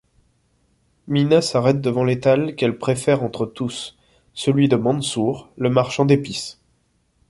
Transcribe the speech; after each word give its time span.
Mina 1.07 1.41
s’arrête 1.43 1.79
devant 1.79 2.03
l’étal 2.03 2.55
qu’elle 2.55 2.75
préfère 2.79 3.21
entre 3.21 3.45
tous, 3.45 3.95
celui 4.33 4.67
de 4.67 4.75
Mansour, 4.75 5.49
le 5.57 5.69
marchand 5.69 6.05
d’épices. 6.05 6.59